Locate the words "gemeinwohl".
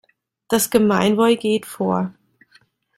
0.71-1.37